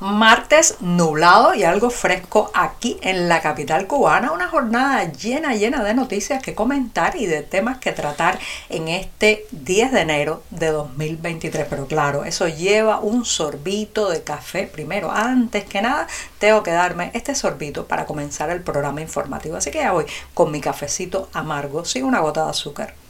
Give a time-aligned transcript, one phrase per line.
[0.00, 4.32] Martes nublado y algo fresco aquí en la capital cubana.
[4.32, 8.38] Una jornada llena, llena de noticias que comentar y de temas que tratar
[8.68, 11.66] en este 10 de enero de 2023.
[11.70, 15.10] Pero claro, eso lleva un sorbito de café primero.
[15.10, 16.06] Antes que nada,
[16.38, 19.56] tengo que darme este sorbito para comenzar el programa informativo.
[19.56, 23.05] Así que ya voy con mi cafecito amargo sin una gota de azúcar.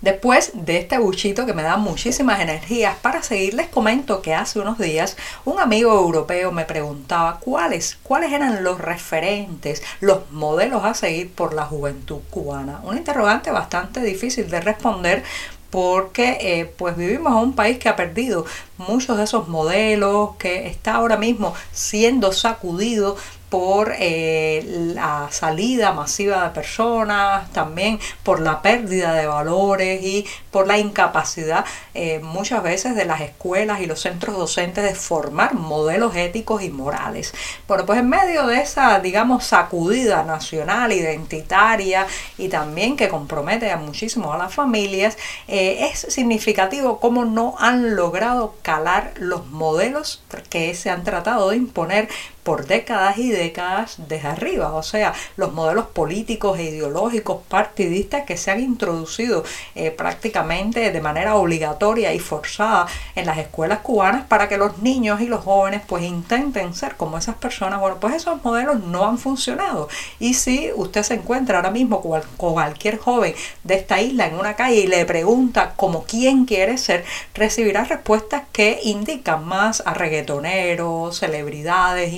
[0.00, 4.60] Después de este buchito que me da muchísimas energías para seguir, les comento que hace
[4.60, 10.94] unos días un amigo europeo me preguntaba cuáles, cuáles eran los referentes, los modelos a
[10.94, 12.80] seguir por la juventud cubana.
[12.84, 15.24] Un interrogante bastante difícil de responder
[15.70, 18.46] porque eh, pues vivimos en un país que ha perdido
[18.78, 23.16] muchos de esos modelos, que está ahora mismo siendo sacudido
[23.50, 24.62] por eh,
[24.94, 31.64] la salida masiva de personas, también por la pérdida de valores y por la incapacidad
[31.94, 36.70] eh, muchas veces de las escuelas y los centros docentes de formar modelos éticos y
[36.70, 37.32] morales.
[37.66, 43.76] Bueno, pues en medio de esa, digamos, sacudida nacional, identitaria y también que compromete a
[43.76, 50.74] muchísimo a las familias, eh, es significativo cómo no han logrado calar los modelos que
[50.74, 52.08] se han tratado de imponer
[52.48, 58.38] por décadas y décadas desde arriba, o sea, los modelos políticos e ideológicos partidistas que
[58.38, 64.48] se han introducido eh, prácticamente de manera obligatoria y forzada en las escuelas cubanas para
[64.48, 67.80] que los niños y los jóvenes pues intenten ser como esas personas.
[67.80, 69.90] Bueno, pues esos modelos no han funcionado.
[70.18, 74.56] Y si usted se encuentra ahora mismo con cualquier joven de esta isla en una
[74.56, 77.04] calle y le pregunta como quién quiere ser,
[77.34, 82.14] recibirá respuestas que indican más a reggaetoneros, celebridades,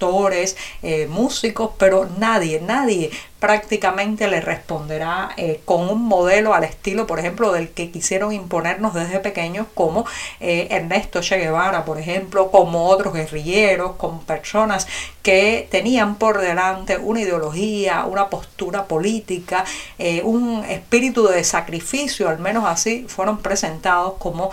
[0.00, 7.06] actores, eh, músicos, pero nadie, nadie prácticamente le responderá eh, con un modelo al estilo,
[7.06, 10.04] por ejemplo, del que quisieron imponernos desde pequeños, como
[10.40, 14.86] eh, Ernesto Che Guevara, por ejemplo, como otros guerrilleros, como personas
[15.22, 19.64] que tenían por delante una ideología, una postura política,
[20.24, 24.50] un espíritu de sacrificio, al menos así fueron presentados como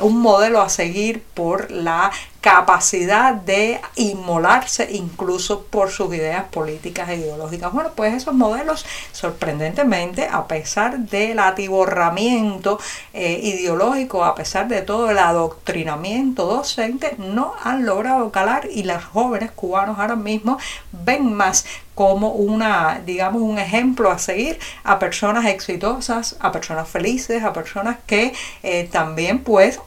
[0.00, 2.10] un modelo a seguir por la
[2.48, 7.70] capacidad de inmolarse incluso por sus ideas políticas e ideológicas.
[7.74, 12.80] Bueno, pues esos modelos, sorprendentemente, a pesar del atiborramiento
[13.12, 19.04] eh, ideológico, a pesar de todo el adoctrinamiento docente, no han logrado calar y los
[19.04, 20.56] jóvenes cubanos ahora mismo
[20.92, 27.42] ven más como una, digamos, un ejemplo a seguir a personas exitosas, a personas felices,
[27.42, 28.32] a personas que
[28.62, 29.80] eh, también pues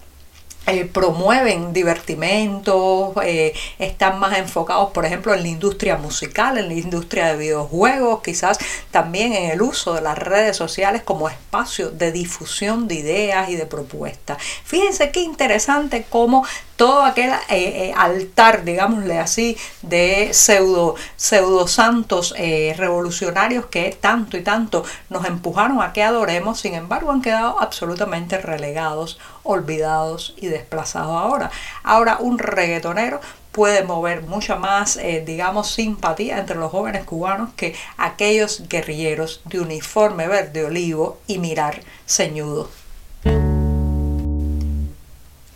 [0.71, 6.73] eh, promueven divertimentos, eh, están más enfocados, por ejemplo, en la industria musical, en la
[6.75, 8.57] industria de videojuegos, quizás
[8.89, 13.57] también en el uso de las redes sociales como espacio de difusión de ideas y
[13.57, 14.37] de propuestas.
[14.63, 16.45] Fíjense qué interesante cómo
[16.77, 22.33] todo aquel eh, altar, digámosle así, de pseudo, pseudo santos
[22.75, 28.39] revolucionarios que tanto y tanto nos empujaron a que adoremos, sin embargo han quedado absolutamente
[28.39, 31.51] relegados, olvidados y desplazado ahora.
[31.83, 33.21] Ahora un reggaetonero
[33.51, 39.59] puede mover mucha más, eh, digamos, simpatía entre los jóvenes cubanos que aquellos guerrilleros de
[39.59, 42.80] uniforme verde olivo y mirar ceñudo.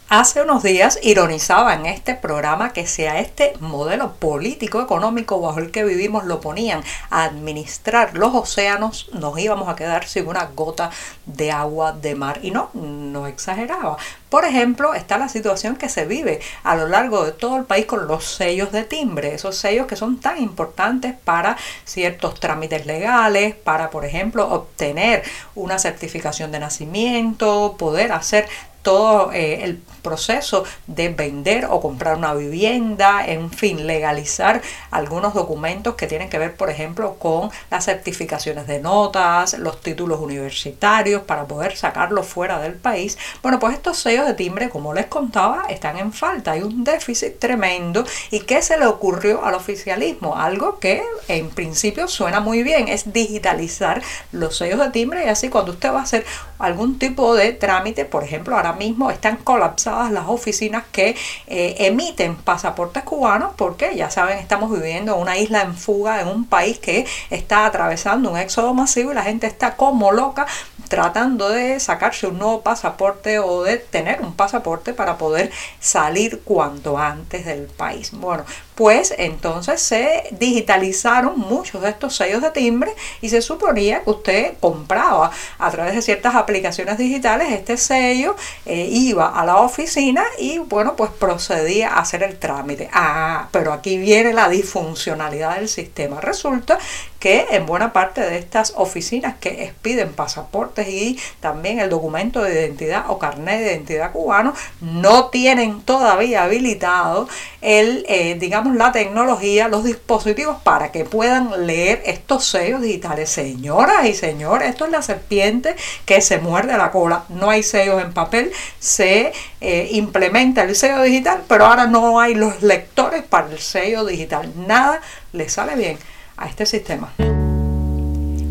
[0.07, 5.57] Hace unos días ironizaba en este programa que si a este modelo político económico bajo
[5.57, 10.45] el que vivimos lo ponían a administrar los océanos, nos íbamos a quedar sin una
[10.55, 10.91] gota
[11.25, 12.37] de agua de mar.
[12.43, 13.97] Y no, no exageraba.
[14.29, 17.87] Por ejemplo, está la situación que se vive a lo largo de todo el país
[17.87, 23.55] con los sellos de timbre, esos sellos que son tan importantes para ciertos trámites legales,
[23.55, 25.23] para, por ejemplo, obtener
[25.55, 28.47] una certificación de nacimiento, poder hacer
[28.85, 34.61] todo eh, el proceso de vender o comprar una vivienda, en fin, legalizar
[34.91, 40.19] algunos documentos que tienen que ver, por ejemplo, con las certificaciones de notas, los títulos
[40.19, 43.17] universitarios para poder sacarlos fuera del país.
[43.41, 46.51] Bueno, pues estos sellos de timbre, como les contaba, están en falta.
[46.51, 48.05] Hay un déficit tremendo.
[48.29, 50.37] ¿Y qué se le ocurrió al oficialismo?
[50.37, 55.49] Algo que en principio suena muy bien, es digitalizar los sellos de timbre y así
[55.49, 56.23] cuando usted va a hacer
[56.59, 61.15] algún tipo de trámite, por ejemplo, ahora mismo están colapsadas las oficinas que
[61.47, 66.27] eh, emiten pasaportes cubanos porque ya saben, estamos viviendo en una isla en fuga, en
[66.27, 70.45] un país que está atravesando un éxodo masivo y la gente está como loca
[70.87, 76.97] tratando de sacarse un nuevo pasaporte o de tener un pasaporte para poder salir cuanto
[76.97, 78.11] antes del país.
[78.11, 78.45] Bueno,
[78.75, 82.91] pues entonces se digitalizaron muchos de estos sellos de timbre
[83.21, 88.35] y se suponía que usted compraba a través de ciertas aplicaciones digitales este sello,
[88.65, 92.89] eh, iba a la oficina y bueno, pues procedía a hacer el trámite.
[92.93, 96.19] Ah, pero aquí viene la disfuncionalidad del sistema.
[96.19, 96.77] Resulta
[97.25, 102.53] que en buena parte de estas oficinas que expiden pasaportes y también el documento de
[102.53, 107.27] identidad o carnet de identidad cubano no tienen todavía habilitado
[107.61, 113.31] el, eh, digamos, la tecnología, los dispositivos para que puedan leer estos sellos digitales.
[113.31, 115.75] Señoras y señores, esto es la serpiente
[116.05, 117.23] que se muerde la cola.
[117.29, 122.35] No hay sellos en papel, se eh, implementa el sello digital, pero ahora no hay
[122.35, 124.53] los lectores para el sello digital.
[124.67, 125.01] Nada
[125.33, 125.97] le sale bien
[126.37, 127.13] a este sistema.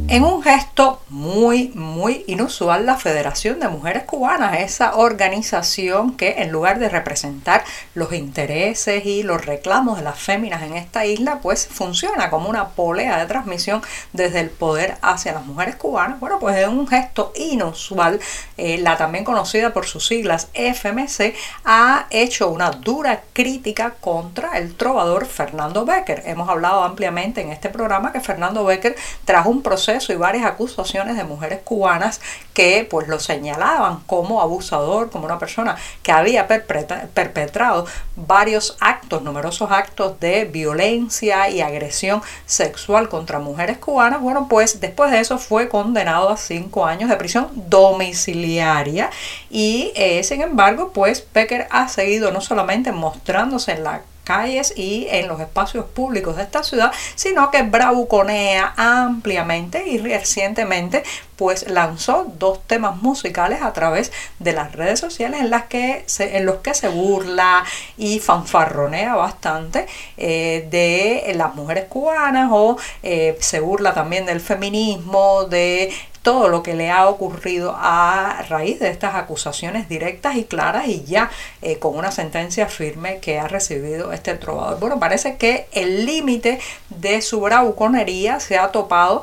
[0.06, 6.52] En un gesto muy, muy inusual, la Federación de Mujeres Cubanas, esa organización que en
[6.52, 7.64] lugar de representar
[7.94, 12.68] los intereses y los reclamos de las féminas en esta isla, pues funciona como una
[12.68, 13.80] polea de transmisión
[14.12, 16.20] desde el poder hacia las mujeres cubanas.
[16.20, 18.20] Bueno, pues en un gesto inusual,
[18.58, 21.34] eh, la también conocida por sus siglas FMC
[21.64, 26.24] ha hecho una dura crítica contra el trovador Fernando Becker.
[26.26, 31.16] Hemos hablado ampliamente en este programa que Fernando Becker trajo un proceso y varias acusaciones
[31.16, 32.20] de mujeres cubanas
[32.52, 37.86] que pues lo señalaban como abusador, como una persona que había perpetrado
[38.16, 44.20] varios actos, numerosos actos de violencia y agresión sexual contra mujeres cubanas.
[44.20, 49.10] Bueno, pues después de eso fue condenado a cinco años de prisión domiciliaria
[49.50, 55.06] y eh, sin embargo, pues Becker ha seguido no solamente mostrándose en la calles y
[55.10, 61.04] en los espacios públicos de esta ciudad, sino que bravuconea ampliamente y recientemente
[61.36, 66.36] pues lanzó dos temas musicales a través de las redes sociales en las que se,
[66.36, 67.64] en los que se burla
[67.96, 69.86] y fanfarronea bastante
[70.16, 75.92] eh, de las mujeres cubanas o eh, se burla también del feminismo, de
[76.22, 81.04] todo lo que le ha ocurrido a raíz de estas acusaciones directas y claras y
[81.04, 84.80] ya eh, con una sentencia firme que ha recibido este trovador.
[84.80, 89.22] Bueno, parece que el límite de su bravuconería se ha topado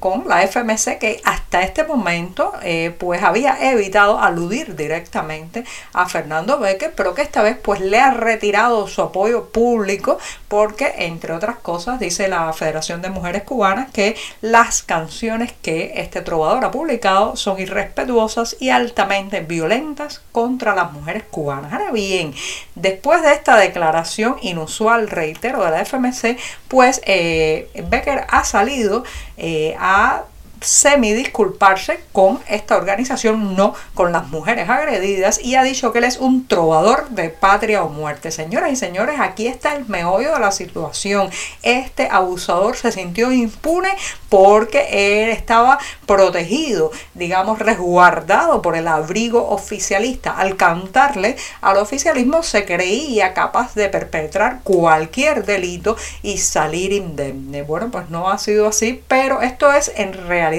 [0.00, 6.58] con la FMC que hasta este momento eh, pues había evitado aludir directamente a Fernando
[6.58, 10.18] Becker, pero que esta vez pues le ha retirado su apoyo público
[10.48, 16.20] porque entre otras cosas dice la Federación de Mujeres Cubanas que las canciones que este
[16.20, 21.72] trovador ha publicado son irrespetuosas y altamente violentas contra las mujeres cubanas.
[21.72, 22.34] Ahora bien,
[22.74, 26.38] después de esta declaración inusual, reitero, de la FMC,
[26.68, 29.04] pues eh, Becker ha salido
[29.36, 30.24] eh, a
[30.60, 36.04] semi disculparse con esta organización, no con las mujeres agredidas, y ha dicho que él
[36.04, 38.30] es un trovador de patria o muerte.
[38.30, 41.30] Señoras y señores, aquí está el meollo de la situación.
[41.62, 43.90] Este abusador se sintió impune
[44.28, 50.36] porque él estaba protegido, digamos, resguardado por el abrigo oficialista.
[50.36, 57.62] Al cantarle al oficialismo se creía capaz de perpetrar cualquier delito y salir indemne.
[57.62, 60.49] Bueno, pues no ha sido así, pero esto es en realidad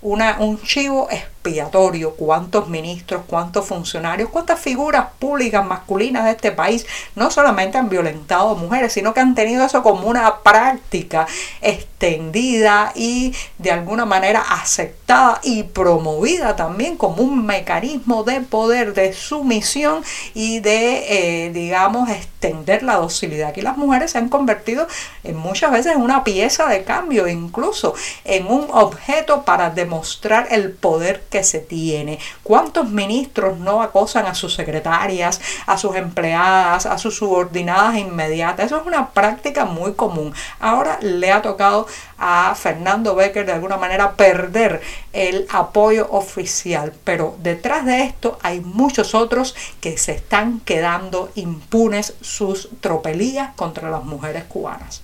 [0.00, 1.08] una, un chivo
[1.46, 2.14] expiatorio.
[2.14, 8.54] Cuántos ministros, cuántos funcionarios, cuántas figuras públicas masculinas de este país no solamente han violentado
[8.56, 11.26] mujeres, sino que han tenido eso como una práctica
[11.60, 19.12] extendida y de alguna manera aceptada y promovida también como un mecanismo de poder, de
[19.12, 20.02] sumisión
[20.34, 23.50] y de, eh, digamos, extender la docilidad.
[23.50, 24.86] Aquí las mujeres se han convertido
[25.24, 30.72] en muchas veces en una pieza de cambio, incluso en un objeto para demostrar el
[30.72, 32.18] poder que se tiene.
[32.42, 38.66] ¿Cuántos ministros no acosan a sus secretarias, a sus empleadas, a sus subordinadas inmediatas?
[38.66, 40.34] Eso es una práctica muy común.
[40.60, 41.86] Ahora le ha tocado
[42.18, 44.80] a Fernando Becker de alguna manera perder
[45.12, 52.14] el apoyo oficial, pero detrás de esto hay muchos otros que se están quedando impunes
[52.20, 55.02] sus tropelías contra las mujeres cubanas.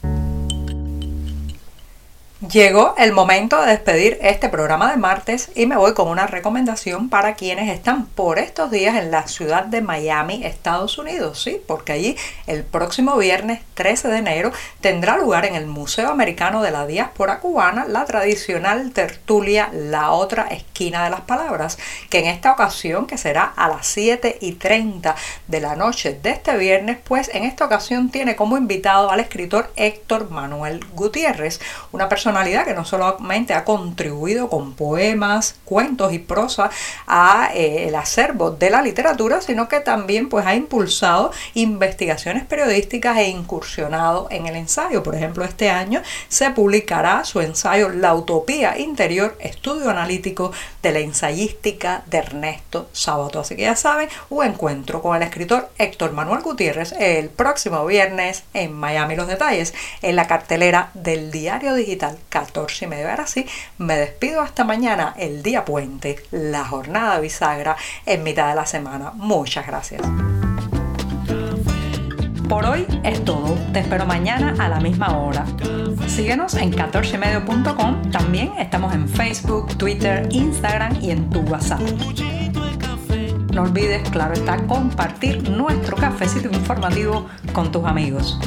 [2.50, 7.08] Llegó el momento de despedir este programa de martes y me voy con una recomendación
[7.08, 11.92] para quienes están por estos días en la ciudad de Miami, Estados Unidos, sí, porque
[11.92, 12.16] allí
[12.48, 17.38] el próximo viernes 13 de enero tendrá lugar en el Museo Americano de la Diáspora
[17.38, 21.78] Cubana la tradicional tertulia La otra esquina de las palabras,
[22.10, 25.14] que en esta ocasión, que será a las 7 y 30
[25.46, 29.72] de la noche de este viernes, pues en esta ocasión tiene como invitado al escritor
[29.76, 31.60] Héctor Manuel Gutiérrez,
[31.92, 36.70] una persona que no solamente ha contribuido con poemas, cuentos y prosa
[37.06, 43.18] a eh, el acervo de la literatura, sino que también pues ha impulsado investigaciones periodísticas
[43.18, 45.02] e incursionado en el ensayo.
[45.02, 50.98] Por ejemplo, este año se publicará su ensayo La utopía interior, estudio analítico de la
[51.00, 53.40] ensayística de Ernesto Sabato.
[53.40, 58.44] Así que ya saben, un encuentro con el escritor Héctor Manuel Gutiérrez el próximo viernes
[58.54, 59.16] en Miami.
[59.16, 63.10] Los detalles en la cartelera del diario digital 14 y medio.
[63.10, 63.46] Ahora sí,
[63.78, 67.76] me despido hasta mañana, el día puente, la jornada bisagra
[68.06, 69.12] en mitad de la semana.
[69.14, 70.02] Muchas gracias.
[72.48, 73.56] Por hoy es todo.
[73.72, 75.46] Te espero mañana a la misma hora.
[76.06, 78.10] Síguenos en 14medio.com.
[78.10, 81.80] También estamos en Facebook, Twitter, Instagram y en tu WhatsApp.
[83.52, 88.38] No olvides, claro está, compartir nuestro cafecito informativo con tus amigos.